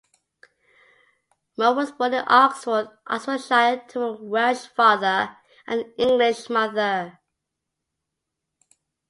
Mower 1.59 1.75
was 1.75 1.91
born 1.91 2.15
in 2.15 2.23
Oxford, 2.25 2.87
Oxfordshire 3.05 3.85
to 3.89 4.01
a 4.01 4.13
Welsh 4.19 4.65
father 4.65 5.37
and 5.67 5.93
English 5.95 6.49
mother. 6.49 7.19